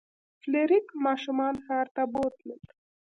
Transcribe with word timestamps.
فلیریک 0.41 0.87
ماشومان 1.05 1.55
ښار 1.65 1.87
ته 1.95 2.03
بوتلل. 2.13 2.61